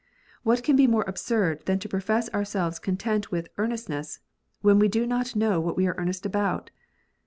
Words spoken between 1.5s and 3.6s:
than to profess ourselves content with"